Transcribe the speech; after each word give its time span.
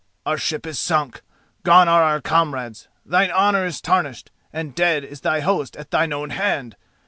Our 0.25 0.39
ship 0.39 0.65
is 0.65 0.79
sunk, 0.79 1.21
gone 1.61 1.87
are 1.87 2.01
our 2.01 2.21
comrades, 2.21 2.87
thine 3.05 3.29
honour 3.29 3.67
is 3.67 3.79
tarnished, 3.79 4.31
and 4.51 4.73
dead 4.73 5.03
is 5.03 5.21
thy 5.21 5.41
host 5.41 5.75
at 5.77 5.91
thine 5.91 6.11
own 6.11 6.31
hand. 6.31 6.75